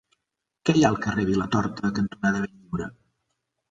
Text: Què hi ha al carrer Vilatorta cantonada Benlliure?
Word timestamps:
Què 0.69 0.75
hi 0.77 0.85
ha 0.85 0.87
al 0.93 0.97
carrer 1.05 1.27
Vilatorta 1.29 1.95
cantonada 2.01 2.45
Benlliure? 2.49 2.95